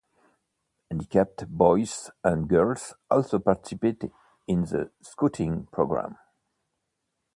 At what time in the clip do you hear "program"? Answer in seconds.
5.67-6.17